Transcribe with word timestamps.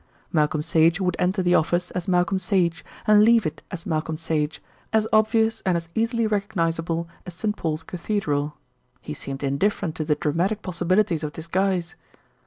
Malcolm 0.33 0.63
Sage 0.63 0.99
would 0.99 1.15
enter 1.19 1.43
the 1.43 1.53
office 1.53 1.91
as 1.91 2.07
Malcolm 2.07 2.39
Sage, 2.39 2.83
and 3.05 3.23
leave 3.23 3.45
it 3.45 3.61
as 3.69 3.85
Malcolm 3.85 4.17
Sage, 4.17 4.59
as 4.91 5.07
obvious 5.13 5.61
and 5.63 5.77
as 5.77 5.89
easily 5.93 6.25
recognisable 6.25 7.07
as 7.27 7.35
St. 7.35 7.55
Paul's 7.55 7.83
Cathedral. 7.83 8.57
He 8.99 9.13
seemed 9.13 9.43
indifferent 9.43 9.93
to 9.97 10.03
the 10.03 10.15
dramatic 10.15 10.63
possibilities 10.63 11.21
of 11.21 11.33
disguise. 11.33 11.93